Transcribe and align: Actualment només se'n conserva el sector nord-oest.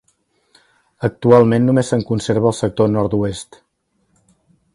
Actualment 1.09 1.67
només 1.71 1.93
se'n 1.93 2.07
conserva 2.13 2.49
el 2.53 2.57
sector 2.61 2.91
nord-oest. 2.99 3.61